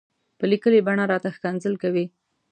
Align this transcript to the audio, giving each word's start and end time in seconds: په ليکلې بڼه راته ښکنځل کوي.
په 0.39 0.45
ليکلې 0.51 0.79
بڼه 0.87 1.03
راته 1.11 1.29
ښکنځل 1.35 1.73
کوي. 1.83 2.05